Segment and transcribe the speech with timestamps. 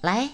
[0.00, 0.30] 来，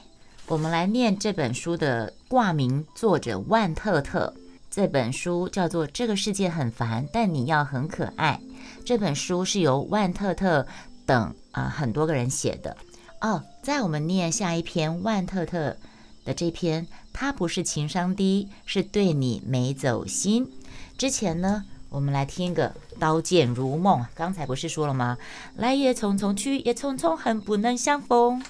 [0.47, 4.33] 我们来念这本书的挂名作者万特特。
[4.71, 8.41] 这本书叫做《这个世界很烦，但你要很可爱》。
[8.85, 10.65] 这本书是由万特特
[11.05, 12.77] 等啊很多个人写的。
[13.21, 15.77] 哦，在我们念下一篇万特特
[16.25, 20.49] 的这篇，他不是情商低，是对你没走心。
[20.97, 22.69] 之前呢，我们来听个
[23.01, 24.01] 《刀剑如梦》。
[24.15, 25.19] 刚才不是说了吗？
[25.57, 28.41] 来也匆匆，去也匆匆，恨不能相逢。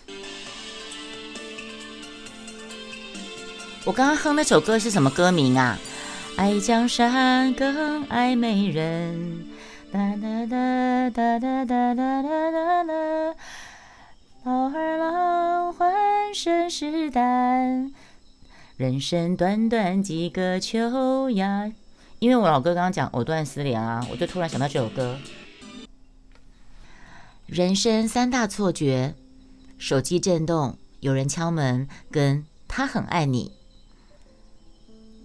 [3.87, 5.79] 我刚刚哼那首歌是什么歌名啊？
[6.37, 9.47] 爱江山更爱美人。
[9.93, 12.93] 哒哒哒哒哒哒哒哒哒。
[14.43, 15.89] 老儿郎浑
[16.35, 17.93] 身是胆，
[18.77, 21.71] 人生短短几个秋呀。
[22.19, 25.17] 因为我老哥刚刚讲藕断丝连啊，我就突然想到这首歌。
[27.47, 29.15] 人生三大错觉：
[29.79, 33.53] 手机震动，有人敲门，跟他很爱你。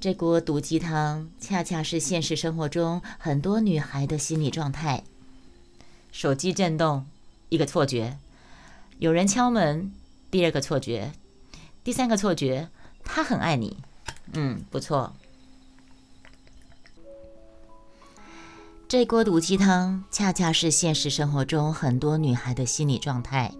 [0.01, 5.03] 这锅毒鸡汤，恰恰是现实生活中很多女孩的心理状态。
[6.11, 7.05] 手机震动，
[7.49, 8.17] 一个错觉；
[8.97, 9.93] 有人敲门，
[10.31, 11.11] 第二个错觉；
[11.83, 12.69] 第三个错觉，
[13.03, 13.77] 他很爱你。
[14.33, 15.13] 嗯，不错。
[18.87, 23.53] 这锅毒鸡汤，恰恰是现实生活中很多女孩的心理状态。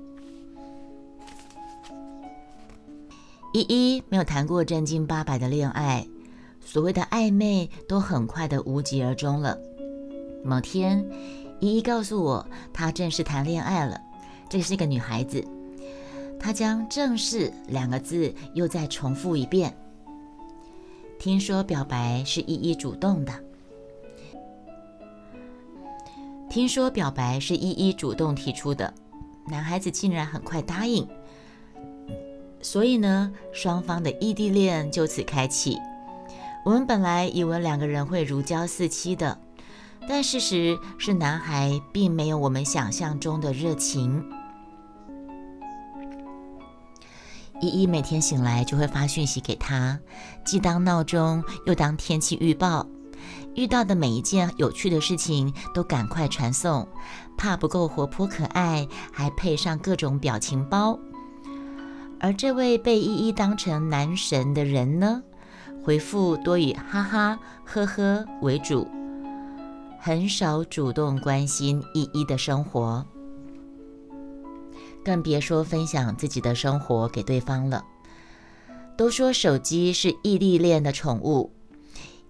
[3.54, 6.08] 依依没有谈过正经八百的恋爱。
[6.72, 9.60] 所谓的暧昧都很快的无疾而终了。
[10.42, 11.06] 某天，
[11.60, 14.00] 依依告诉我，她正式谈恋爱了。
[14.48, 15.46] 这是一个女孩子。
[16.40, 19.76] 她将“正式”两个字又再重复一遍。
[21.20, 23.34] 听说表白是依依主动的。
[26.50, 28.94] 听说表白是依依主动提出的，
[29.46, 31.06] 男孩子竟然很快答应。
[32.62, 35.78] 所以呢，双方的异地恋就此开启。
[36.64, 39.40] 我们本来以为两个人会如胶似漆的，
[40.08, 44.24] 但事实是，男孩并没有我们想象中的热情。
[47.62, 50.00] 依依每天醒来就会发讯息给他，
[50.44, 52.88] 既当闹钟又当天气预报，
[53.56, 56.88] 遇到的每一件有趣的事情都赶快传送，
[57.38, 61.00] 怕不够活泼可爱，还配上各种表情包。
[62.20, 65.24] 而这位被依依当成男神的人呢？
[65.84, 68.88] 回复多以哈哈、呵呵为主，
[70.00, 73.04] 很少主动关心依依的生活，
[75.04, 77.84] 更别说分享自己的生活给对方了。
[78.96, 81.52] 都说手机是异地恋的宠物，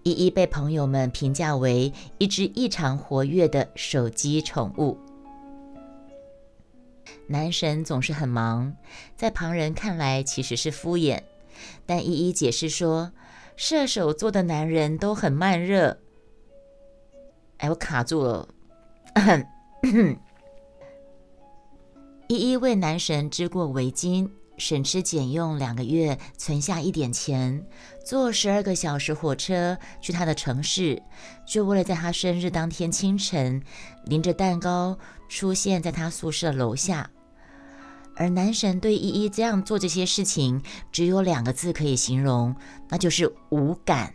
[0.03, 4.97] 依依被朋友们评价为一只异常活跃的手机宠物。
[7.27, 8.73] 男神总是很忙，
[9.17, 11.19] 在旁人看来其实是敷衍，
[11.85, 13.11] 但依依解释说。
[13.55, 15.97] 射手座的男人都很慢热。
[17.57, 18.47] 哎，我卡住了。
[22.27, 27.67] 一一为男神织过围巾，省吃俭用两个月存下一点钱，
[28.05, 31.03] 坐十二个小时火车去他的城市，
[31.45, 33.61] 就为了在他生日当天清晨，
[34.05, 34.97] 拎着蛋糕
[35.27, 37.11] 出现在他宿舍楼下。
[38.21, 40.61] 而男神对依依这样做这些事情，
[40.91, 42.55] 只有两个字可以形容，
[42.87, 44.13] 那就是无感。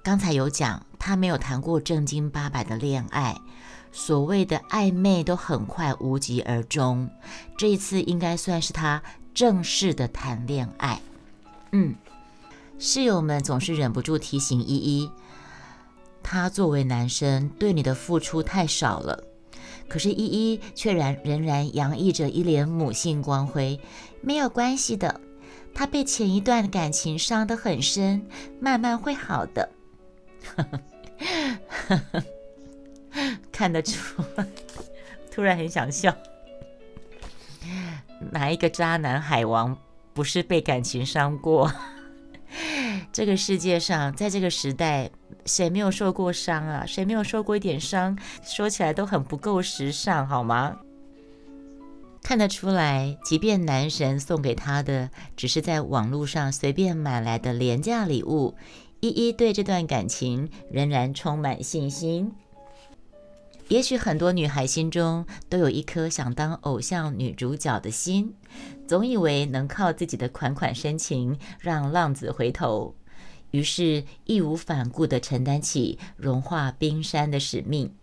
[0.00, 3.36] 刚才有讲，他没有谈过正经八百的恋爱，
[3.90, 7.10] 所谓的暧昧都很快无疾而终。
[7.56, 9.02] 这一次应该算是他
[9.34, 11.00] 正式的谈恋爱。
[11.72, 11.96] 嗯，
[12.78, 15.10] 室友们总是忍不住提醒依依，
[16.22, 19.24] 他作为男生对你的付出太少了。
[19.88, 23.80] 可是依依却然仍然洋溢着一脸母性光辉，
[24.20, 25.20] 没有关系的，
[25.74, 28.26] 她被前一段感情伤得很深，
[28.60, 29.70] 慢慢会好的。
[33.50, 34.22] 看得出，
[35.30, 36.14] 突然很想笑。
[38.30, 39.76] 哪一个渣男海王
[40.12, 41.72] 不是被感情伤过？
[43.12, 45.10] 这个世界上，在这个时代。
[45.48, 46.84] 谁没有受过伤啊？
[46.86, 48.16] 谁没有受过一点伤？
[48.44, 50.76] 说起来都很不够时尚，好吗？
[52.22, 58.54] 看得出来，即便男神送给她的只是在网络上随便买来的廉价礼物，
[59.00, 62.32] 依依对这段感情仍然充满信心。
[63.68, 68.34] 也许很多女孩心中都有一颗想当偶像女主角的心，
[68.86, 72.94] 总以为能靠自己的款款深情让浪子回头。
[73.50, 77.94] 于是义无反顾地承担起融化冰山的使命。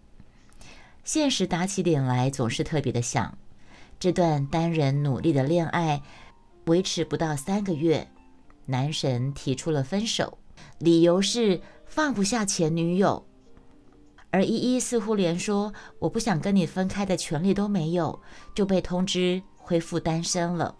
[1.03, 3.37] 现实打起脸来总是特别的响，
[3.99, 6.01] 这段单人努力的恋爱
[6.65, 8.07] 维持不到三个月，
[8.65, 10.37] 男神提出了分手，
[10.79, 13.25] 理由是放不下前女友。
[14.31, 18.21] 而依依似乎连说我不想跟你分开的权利都没有，
[18.53, 20.75] 就被通知恢复单身了。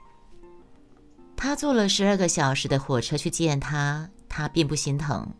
[1.38, 5.32] 他坐了十二个小时的火车去见他，他并不心疼。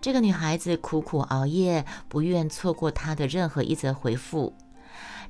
[0.00, 4.54] 这个女孩子苦苦熬夜，不愿错过他的任何一则回复。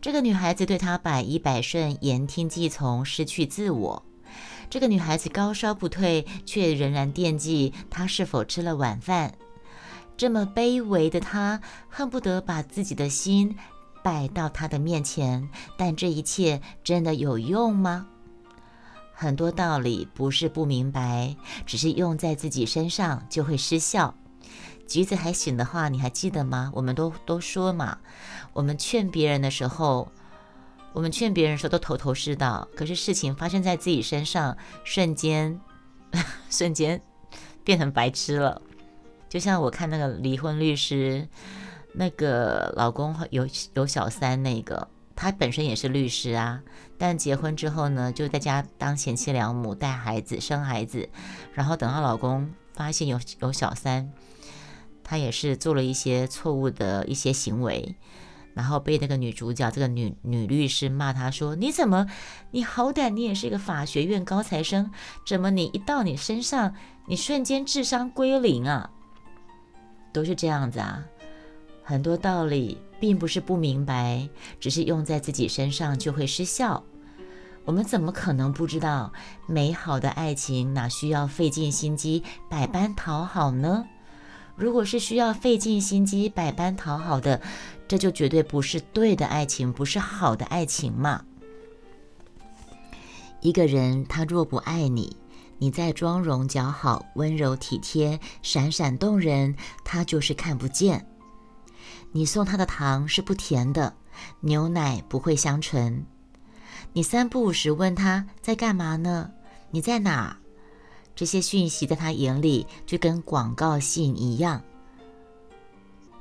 [0.03, 4.03] 这个女孩子对他百依百顺，言听计从，失去自我。
[4.69, 9.33] 这个女孩子高烧不退，却仍然惦记他是否吃了晚饭。
[10.19, 13.57] 这么卑微的他，恨不得把自己的心
[14.05, 18.07] 摆到他的面前，但这一切真的有用吗？
[19.21, 21.35] 很多道理不是不明白，
[21.67, 24.15] 只是用在自己身上就会失效。
[24.87, 26.71] 橘子还醒的话，你还记得吗？
[26.73, 27.99] 我们都都说嘛，
[28.53, 30.13] 我们劝别人的时候，
[30.93, 35.61] 我们劝别人的时候都头头是道，可是事情发生在自己身上，瞬间
[36.49, 37.03] 瞬间
[37.65, 38.63] 变成白痴了。
[39.29, 41.27] 就像我看那个离婚律师，
[41.95, 44.87] 那个老公有有小三那个，
[45.21, 46.63] 他本身也是律师啊，
[46.97, 51.09] 但结婚之后呢，就在家当贤妻良母，带孩子、生孩子，
[51.53, 54.13] 然后等到老公发现有有小三，
[55.03, 57.97] 他也是做了一些错误的一些行为，
[58.55, 62.07] 然后被那个女主角这个女女律师骂他说：“你怎么，
[62.53, 64.93] 你好歹你也是一个法学院高材生，
[65.27, 66.77] 怎么你一到你身上，
[67.09, 68.89] 你瞬间智商归零啊？”
[70.15, 71.03] 都是这样子啊，
[71.83, 74.29] 很多道理并不是不明白，
[74.59, 76.85] 只是用在自己身上就会失效。
[77.65, 79.13] 我们怎么可能不知道，
[79.47, 83.85] 美好的爱情哪需要费尽心机、百般讨好呢？
[84.57, 87.41] 如果是需要费尽心机、百般讨好的，
[87.87, 91.25] 这就绝对不是对的爱情，不是好的爱情嘛。
[93.41, 95.17] 一个人他若不爱你，
[95.59, 99.55] 你再妆容姣好、温柔体贴、闪闪动人，
[99.85, 101.07] 他就是看不见。
[102.13, 103.95] 你送他的糖是不甜的，
[104.41, 106.05] 牛奶不会香醇。
[106.93, 109.31] 你三不五时问他在干嘛呢？
[109.71, 110.39] 你在哪？
[111.15, 114.63] 这些讯息在他眼里就跟广告信一样，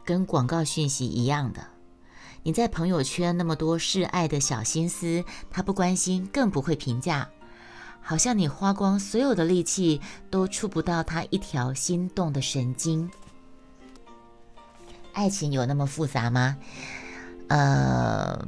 [0.03, 1.65] 跟广告讯息一样的。
[2.43, 7.29] 你在朋友圈那么多示爱的小心思，他不关心，更不会评价。
[8.01, 13.09] 好像你花光所有的力气都触不到他一条心动的神经。
[15.17, 16.57] 爱情有那么复杂吗？
[17.47, 18.47] 呃，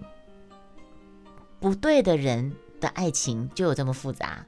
[1.59, 4.45] 不对的人的爱情就有这么复杂。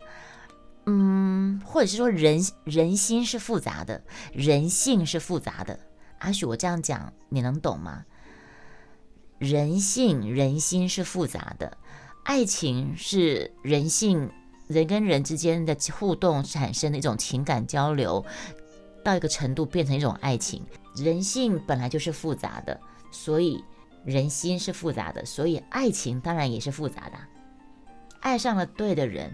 [0.85, 4.03] 嗯，或者是说人人心是复杂的，
[4.33, 5.79] 人性是复杂的。
[6.19, 8.05] 阿许，我这样讲你能懂吗？
[9.39, 11.75] 人性、人心是复杂的，
[12.23, 14.29] 爱情是人性。
[14.67, 18.23] 人跟人之间的互动产生的一种情感交流，
[19.03, 20.63] 到一个程度变成一种爱情。
[20.95, 22.79] 人性本来就是复杂的，
[23.11, 23.63] 所以
[24.03, 27.17] 人心是复杂的，所以爱情当然也是复杂的。
[28.19, 29.31] 爱上了对的人，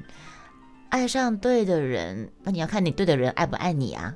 [0.89, 4.15] 爱上对的人，那你要看你对的人爱不爱你啊？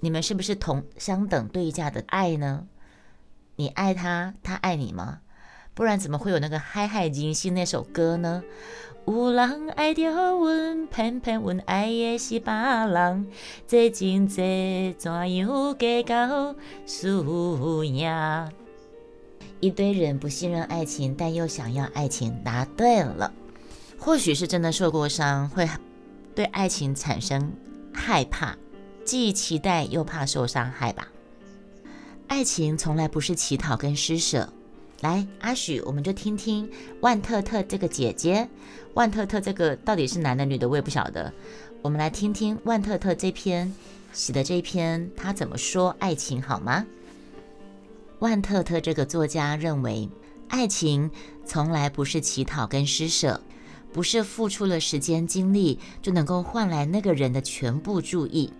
[0.00, 2.66] 你们是不是同相等对价的爱呢？
[3.56, 5.20] 你爱他，他爱你吗？
[5.76, 8.42] 不然怎么会有那个《嗨嗨金星》那首歌呢？
[9.06, 13.26] 有人爱着阮，偏偏阮爱的是别人，
[13.68, 18.10] 这情这怎样计较输赢？
[19.60, 22.34] 一堆人不信任爱情，但又想要爱情。
[22.42, 23.30] 答对了，
[23.98, 25.68] 或许是真的受过伤，会
[26.34, 27.52] 对爱情产生
[27.92, 28.56] 害怕，
[29.04, 31.08] 既期待又怕受伤害吧。
[32.28, 34.54] 爱情从来不是乞讨跟施舍。
[35.02, 36.68] 来，阿许，我们就听听
[37.00, 38.48] 万特特这个姐姐。
[38.94, 41.32] 万特特这个到底是男的女的，我也不晓得。
[41.82, 43.72] 我们来听听万特特这篇
[44.12, 46.86] 写的这篇，他怎么说爱情好吗？
[48.20, 50.08] 万特特这个作家认为，
[50.48, 51.10] 爱情
[51.44, 53.38] 从来不是乞讨跟施舍，
[53.92, 58.50] 不是付出了时间精力就能够换来那个人的全部注意。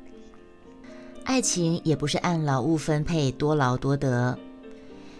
[1.25, 4.39] 爱情也不是按劳务分配，多劳多得。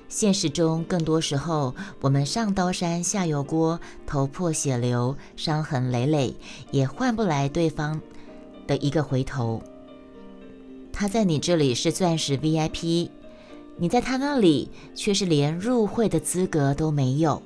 [0.09, 6.35] 现实中，更多时候，我们上刀山下油锅，头破血流，伤痕累累，
[6.71, 8.01] 也换不来对方
[8.67, 9.63] 的一个回头。
[10.93, 13.11] 他在你这里是钻石 VIP，
[13.77, 17.43] 你在他那里却是连入会的资格都没有。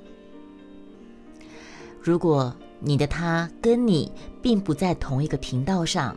[2.01, 6.17] 如果你的他跟你并不在同一个频道上，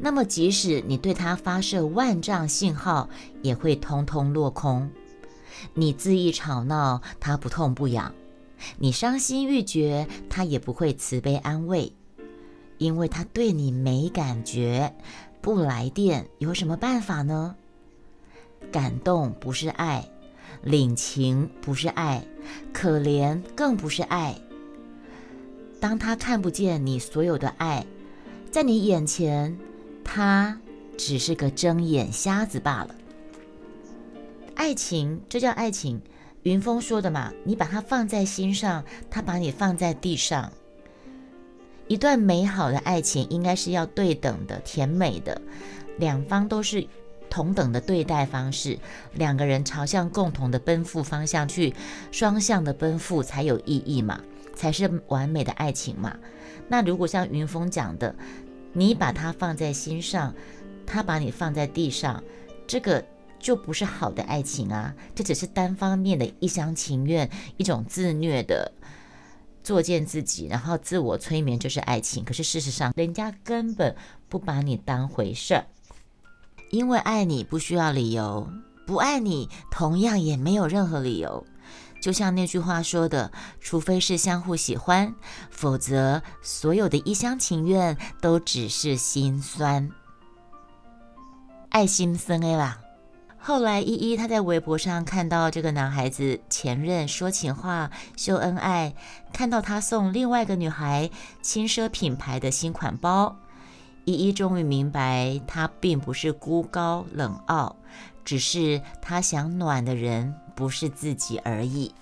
[0.00, 3.08] 那么即使你对他发射万丈信号，
[3.42, 4.90] 也会通通落空。
[5.72, 8.12] 你恣意吵闹，他不痛不痒；
[8.78, 11.92] 你伤心欲绝，他也不会慈悲安慰，
[12.78, 14.94] 因为他对你没感觉，
[15.40, 17.56] 不来电有什么办法呢？
[18.70, 20.08] 感动不是爱，
[20.62, 22.24] 领情不是爱，
[22.72, 24.36] 可怜更不是爱。
[25.80, 27.84] 当他看不见你所有的爱，
[28.50, 29.58] 在你眼前，
[30.02, 30.58] 他
[30.96, 32.94] 只是个睁眼瞎子罢了。
[34.54, 36.00] 爱情，这叫爱情。
[36.42, 40.52] 云峰说的嘛，你把它放在心上，他把你放在地上。
[41.88, 45.40] 一段美好的爱情应该是要对等的、甜美的，
[45.98, 46.86] 两方都是
[47.30, 48.78] 同等的对待方式，
[49.14, 51.74] 两个人朝向共同的奔赴方向去，
[52.12, 54.20] 双向的奔赴才有意义嘛，
[54.54, 56.16] 才是完美的爱情嘛。
[56.68, 58.14] 那如果像云峰讲的，
[58.72, 60.34] 你把它放在心上，
[60.86, 62.22] 他把你放在地上，
[62.66, 63.02] 这个。
[63.44, 64.94] 就不是好的爱情啊！
[65.14, 68.72] 这只是单方面的一厢情愿，一种自虐的
[69.62, 72.24] 作践自己，然后自我催眠就是爱情。
[72.24, 73.94] 可是事实上，人家根本
[74.30, 75.66] 不把你当回事儿，
[76.70, 78.48] 因为爱你不需要理由，
[78.86, 81.46] 不爱你同样也没有任何理由。
[82.00, 85.14] 就像那句话说的：“除非是相互喜欢，
[85.50, 89.90] 否则所有的一厢情愿都只是心酸。”
[91.68, 92.83] 爱心森 A 啦。
[93.46, 98.94] 后来，依依她在微博上看到这个男孩子前任说情话、秀恩爱，
[99.34, 101.10] 看到他送另外一个女孩
[101.42, 103.36] 轻奢品牌的新款包，
[104.06, 107.76] 依依终于明白，他并不是孤高冷傲，
[108.24, 111.92] 只是他想暖的人不是自己而已。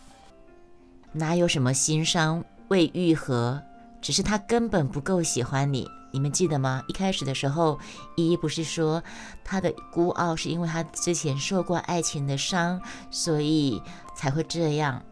[1.10, 3.60] 哪有什么心伤未愈合，
[4.02, 5.88] 只是他根本不够喜欢你。
[6.10, 6.82] 你们记得吗？
[6.88, 7.78] 一开始的时候，
[8.16, 9.02] 依依不是说
[9.42, 12.78] 她的孤傲是因为她之前受过爱情的伤，
[13.10, 13.80] 所以
[14.14, 15.02] 才会这样。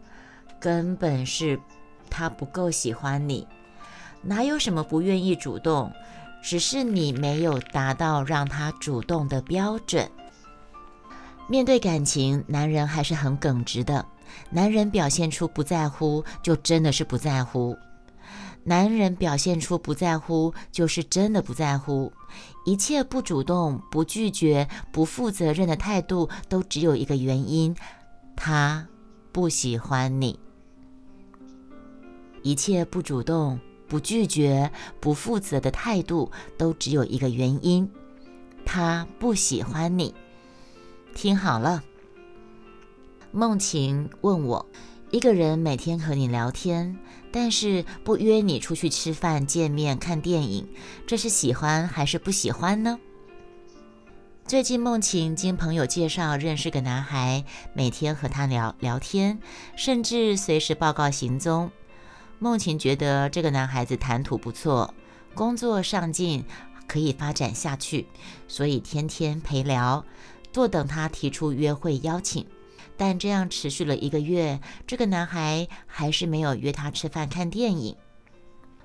[0.59, 1.59] 根本是
[2.07, 3.47] 他不够喜欢你，
[4.21, 5.91] 哪有什么不愿意主动，
[6.43, 10.07] 只是你没有达到让他主动的标准。
[11.47, 14.05] 面对感情，男人还是很耿直的。
[14.51, 17.75] 男人表现出不在乎，就真的是不在乎。
[18.63, 22.13] 男人表现出不在乎，就是真的不在乎。
[22.65, 27.75] 一切不主动、不拒绝、不负责任的态度，都只有一个原因：
[28.35, 28.87] 他
[29.31, 30.39] 不喜欢你。
[32.43, 37.89] 一切不主动、不拒绝、不负责的态度，都只有一个原因：
[38.65, 40.13] 他不喜欢你。
[41.15, 41.83] 听好了，
[43.31, 44.65] 梦晴问我。
[45.11, 46.97] 一个人每天和你聊天，
[47.33, 50.69] 但是不约你出去吃饭、见面、看电影，
[51.05, 52.97] 这是喜欢还是不喜欢呢？
[54.47, 59.39] 最近梦晴经朋友介绍认识个男孩，每天和他聊聊天，
[59.75, 61.69] 甚至随时报告行踪。
[62.39, 64.93] 梦晴觉得这个男孩子谈吐不错，
[65.35, 66.45] 工作上进，
[66.87, 68.07] 可以发展下去，
[68.47, 70.05] 所以天天陪聊，
[70.53, 72.45] 坐等他提出约会邀请。
[73.01, 77.95] 但这样持续了一个月，这个男孩还是没有约她吃饭、看电影。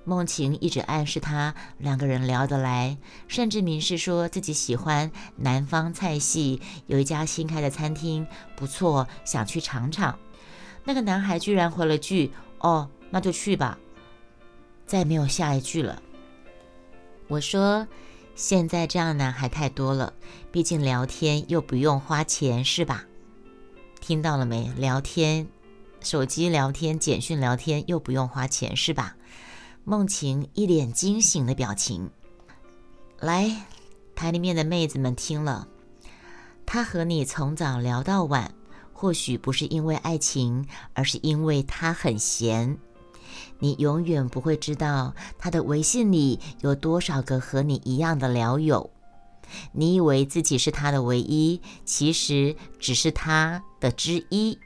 [0.06, 2.96] 梦晴一直暗示他两个人聊得来，
[3.28, 10.18] 甚至明示说自己喜欢南方菜系，有一家新开的餐厅不错，想去尝尝。
[10.84, 13.78] 那个男孩居然回了句：“哦，那就去吧。”
[14.86, 16.00] 再没有下一句了。
[17.28, 17.86] 我说
[18.34, 20.14] ：“现在这样男孩太多了，
[20.50, 23.04] 毕竟聊天又不用花钱，是吧？”
[24.06, 24.72] 听到了没？
[24.76, 25.48] 聊天，
[26.00, 29.16] 手机聊天，简讯聊天，又不用花钱，是吧？
[29.82, 32.08] 梦晴一脸惊醒的表情。
[33.18, 33.66] 来，
[34.14, 35.66] 台里面的妹子们听了，
[36.64, 38.54] 他和你从早聊到晚，
[38.92, 42.78] 或许不是因为爱情，而是因为他很闲。
[43.58, 48.88] 你永远不会知道他的微信里有多少个和你一样的聊友。
[49.72, 54.58] 你以为自己是他的唯一，其实只是他的之一。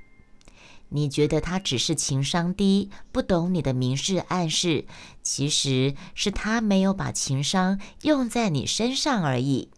[0.92, 4.86] 你觉得他只是情商低，不懂你的明示暗示，
[5.22, 9.70] 其实是他没有把情商用在你身上而已。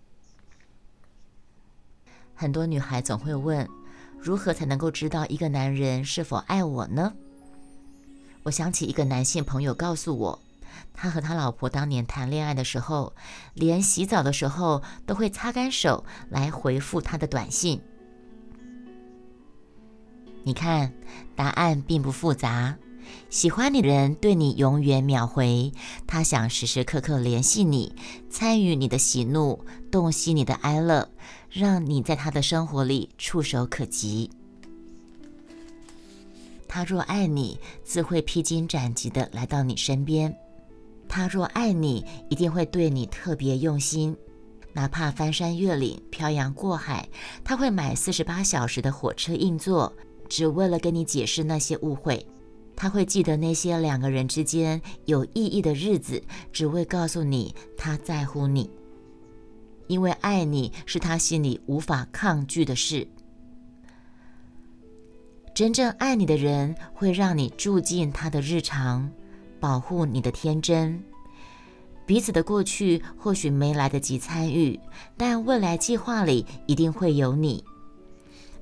[2.35, 3.69] 很多女孩总会问：
[4.19, 7.13] 如何才能够知道一个男人是否爱我呢？
[8.45, 10.43] 我想起一个男性朋友告诉我。
[10.93, 13.15] 他和他老婆当年谈恋爱的时候，
[13.55, 17.81] 连洗澡的时候都会擦干手来回复他的短信。
[20.45, 20.93] 你看，
[21.37, 22.77] 答案并不复杂。
[23.31, 25.73] 喜欢你的人对你永远秒回，
[26.07, 27.95] 他想时时刻刻联系你，
[28.31, 31.11] 参与你的喜怒，洞悉你的哀乐，
[31.51, 34.31] 让你在他的生活里触手可及。
[36.69, 40.35] 他若爱你，自会披荆斩棘的来到你身边。
[41.15, 44.17] 他若爱你，一定会对你特别用心，
[44.73, 47.07] 哪怕翻山越岭、漂洋过海，
[47.45, 49.93] 他会买四十八小时的火车硬座，
[50.27, 52.27] 只为了跟你解释那些误会。
[52.75, 58.71] 他会记得那些两个人之间有意义的日子，只为告诉你他在乎你，
[59.89, 63.07] 因为爱你是他心里无法抗拒的事。
[65.55, 69.13] 真正爱你的人会让你住进他的日常，
[69.63, 71.01] 保护你的天真。
[72.05, 74.81] 彼此的过去或许没来得及参与，
[75.17, 77.65] 但未来计划里一定会有你。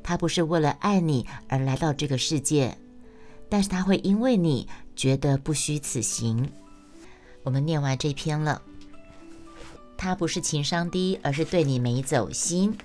[0.03, 2.77] 他不是为了爱你而来到这个世界，
[3.49, 6.47] 但是他会因为你觉得不虚此行。
[7.45, 8.61] 我们念完这篇了，
[9.97, 12.77] 他不是情商低，而是对你没走心。